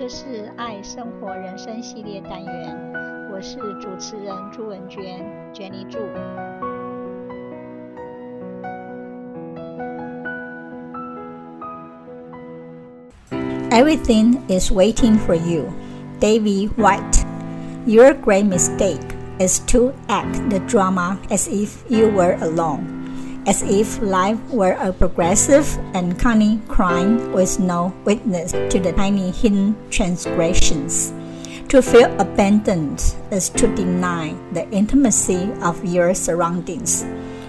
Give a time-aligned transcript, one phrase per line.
[0.00, 2.74] 这是爱生活人生系列单元，
[3.30, 5.22] 我是主持人朱文娟，
[5.52, 5.98] 娟妮助。
[13.68, 15.66] Everything is waiting for you,
[16.18, 17.22] David Whyte.
[17.84, 19.04] Your great mistake
[19.38, 22.99] is to act the drama as if you were alone
[23.46, 29.30] as if life were a progressive and cunning crime with no witness to the tiny
[29.30, 31.12] hidden transgressions.
[31.68, 37.06] To feel abandoned is to deny the intimacy of your surroundings.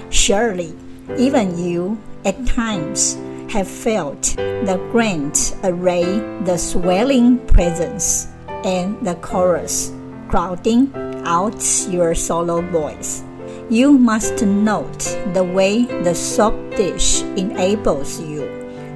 [0.09, 0.75] Surely,
[1.17, 3.15] even you, at times,
[3.51, 6.05] have felt the grand array,
[6.45, 8.27] the swelling presence,
[8.63, 9.91] and the chorus
[10.29, 10.93] crowding
[11.25, 13.23] out your solo voice
[13.71, 14.99] you must note
[15.31, 18.43] the way the soap dish enables you,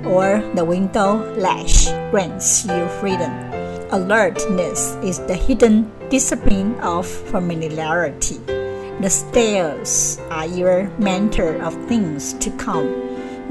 [0.03, 3.31] or the window latch grants you freedom.
[3.95, 8.35] Alertness is the hidden discipline of familiarity.
[8.99, 12.91] The stairs are your mentor of things to come.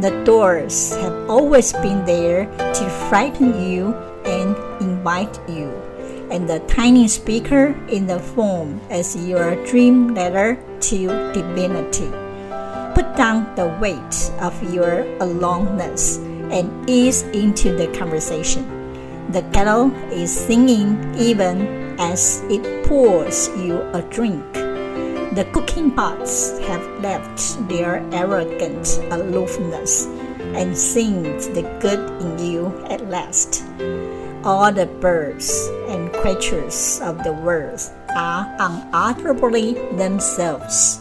[0.01, 3.95] The doors have always been there to frighten you
[4.27, 5.73] and invite you
[6.31, 12.11] and the tiny speaker in the phone as your dream letter to divinity.
[12.95, 16.19] Put down the weight of your aloneness
[16.53, 18.65] and ease into the conversation.
[19.31, 24.45] The kettle is singing even as it pours you a drink.
[25.35, 30.07] The cooking pots have left their arrogant aloofness
[30.55, 31.23] and seen
[31.57, 33.65] the good in you at last
[34.45, 37.81] all the birds and creatures of the world
[38.15, 41.01] are unutterably themselves.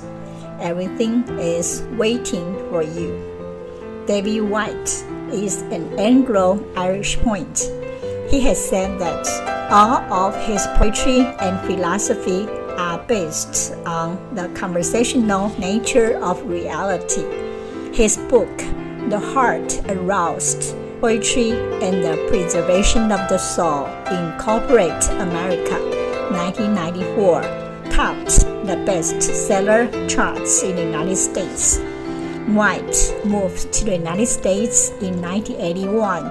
[0.62, 3.12] Everything is waiting for you.
[4.08, 4.90] David Whyte
[5.34, 7.60] is an Anglo Irish poet.
[8.32, 9.28] He has said that
[9.70, 17.26] all of his poetry and philosophy are based on the conversational nature of reality.
[17.92, 18.58] His book,
[19.10, 21.52] The Heart Aroused, Poetry
[21.84, 25.76] and the Preservation of the Soul in Corporate America,
[26.32, 27.42] 1994,
[27.92, 31.82] topped the bestseller charts in the United States.
[32.48, 36.26] Whyte moved to the United States in 1981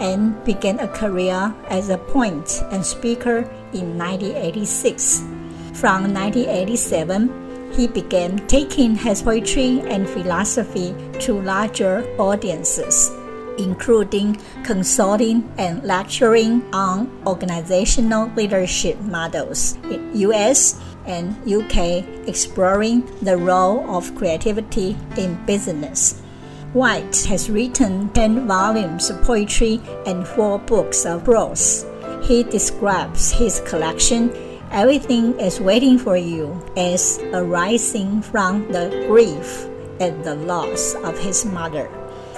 [0.00, 3.40] and began a career as a poet and speaker
[3.74, 5.18] in 1986.
[5.74, 13.12] From 1987, he began taking his poetry and philosophy to larger audiences
[13.58, 23.88] including consulting and lecturing on organizational leadership models in US and UK, exploring the role
[23.90, 26.22] of creativity in business.
[26.72, 31.86] Whyte has written 10 volumes of poetry and 4 books of prose.
[32.22, 34.34] He describes his collection
[34.72, 39.68] Everything is Waiting for You as arising from the grief
[40.00, 41.88] and the loss of his mother.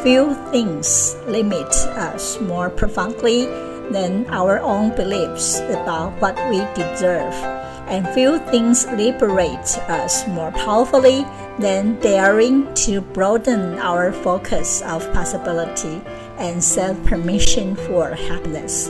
[0.02, 3.46] Few things limit us more profoundly
[3.90, 7.34] than our own beliefs about what we deserve,
[7.88, 11.26] and few things liberate us more powerfully
[11.58, 16.02] than daring to broaden our focus of possibility
[16.38, 18.88] and self permission for happiness.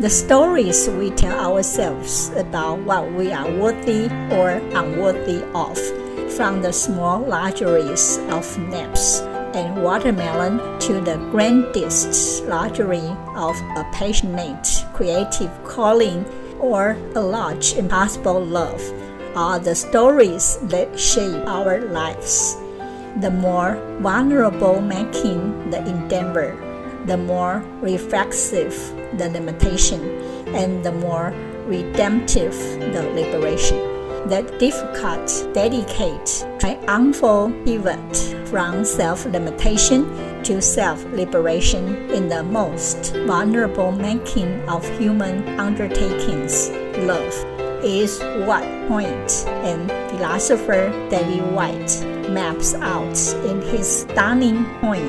[0.00, 5.76] The stories we tell ourselves about what we are worthy or unworthy of,
[6.32, 9.20] from the small luxuries of naps
[9.54, 13.06] and watermelon to the grandest luxury
[13.36, 16.24] of a passionate, creative calling
[16.58, 18.82] or a large, impossible love
[19.36, 22.56] are the stories that shape our lives.
[23.20, 26.56] The more vulnerable making the endeavor,
[27.06, 28.74] the more reflexive
[29.18, 30.00] the limitation,
[30.54, 31.32] and the more
[31.66, 32.54] redemptive
[32.92, 33.93] the liberation
[34.26, 38.16] that difficult, delicate, triumphal pivot
[38.48, 40.08] from self limitation
[40.44, 46.70] to self liberation in the most vulnerable making of human undertakings,
[47.06, 47.34] love,
[47.84, 55.04] is what poet and philosopher David Whyte maps out in his stunning poem,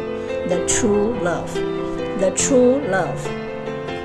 [0.49, 1.53] The True Love.
[2.19, 3.23] The True Love.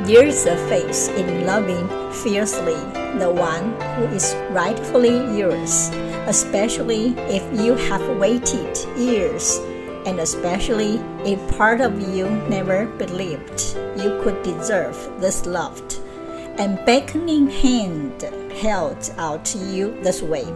[0.06, 5.90] There is a face in loving fiercely the one who is rightfully yours,
[6.26, 9.58] especially if you have waited years,
[10.06, 15.82] and especially if part of you never believed you could deserve this love.
[16.58, 18.22] And beckoning hand
[18.52, 20.46] held out to you this way.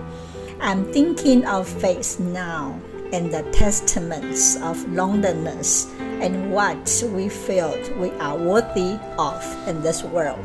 [0.60, 2.80] I'm thinking of faith now
[3.12, 10.02] and the testaments of loneliness and what we feel we are worthy of in this
[10.02, 10.44] world.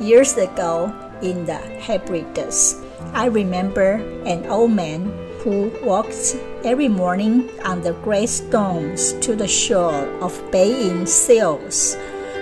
[0.00, 0.92] Years ago
[1.22, 2.82] in the Hebrides,
[3.14, 3.94] I remember
[4.26, 10.32] an old man who walked every morning on the gray stones to the shore of
[10.50, 11.96] baying seals,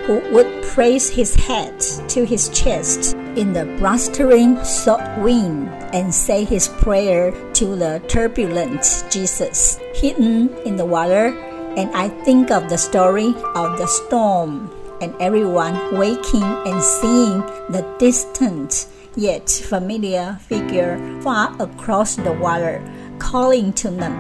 [0.07, 6.45] who would place his head to his chest in the blustering salt wind and say
[6.45, 11.37] his prayer to the turbulent Jesus hidden in the water.
[11.77, 17.85] And I think of the story of the storm and everyone waking and seeing the
[17.99, 18.87] distant
[19.17, 22.83] yet familiar figure far across the water
[23.19, 24.13] calling to them,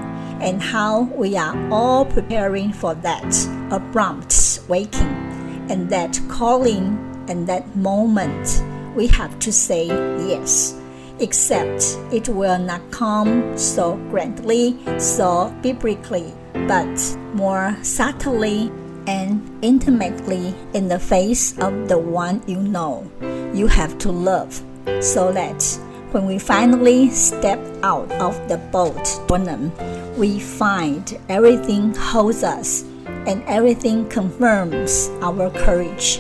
[0.43, 5.15] and how we are all preparing for that abrupt waking
[5.71, 6.99] and that calling
[7.29, 8.63] and that moment
[8.95, 10.81] we have to say yes
[11.21, 16.33] except it will not come so grandly, so biblically,
[16.67, 18.73] but more subtly
[19.07, 23.11] and intimately in the face of the one you know
[23.55, 24.63] you have to love,
[25.01, 25.63] so that
[26.13, 29.21] when we finally step out of the boat,
[30.17, 32.83] we find everything holds us
[33.27, 36.19] and everything confirms our courage.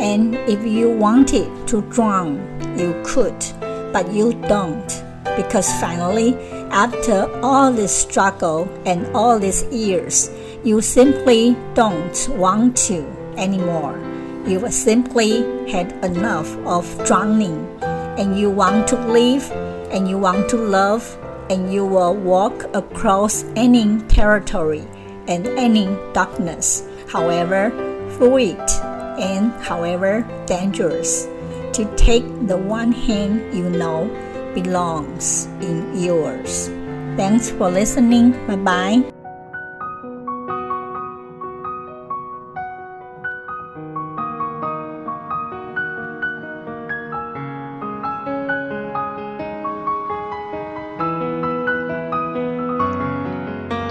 [0.00, 2.40] And if you wanted to drown,
[2.76, 3.38] you could,
[3.92, 5.04] but you don't.
[5.36, 6.34] Because finally,
[6.70, 10.30] after all this struggle and all these years,
[10.64, 13.04] you simply don't want to
[13.36, 13.98] anymore.
[14.46, 19.50] You simply had enough of drowning, and you want to live,
[19.90, 21.18] and you want to love,
[21.50, 24.84] and you will walk across any territory
[25.28, 27.70] and any darkness, however
[28.18, 28.58] fluid
[29.18, 31.26] and however dangerous,
[31.72, 34.06] to take the one hand you know
[34.54, 36.68] belongs in yours.
[37.16, 38.32] Thanks for listening.
[38.46, 39.21] Bye bye.